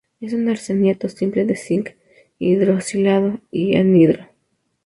Es 0.19 0.33
un 0.33 0.49
arseniato 0.49 1.07
simple 1.09 1.45
de 1.45 1.55
cinc, 1.55 1.89
hidroxilado 2.39 3.39
y 3.51 3.75
anhidro. 3.75 4.25